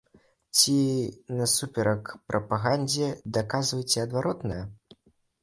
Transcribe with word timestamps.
Ці 0.59 0.77
насуперак 1.41 2.03
прапагандзе, 2.31 3.11
даказвайце 3.39 3.97
адваротнае. 4.07 4.61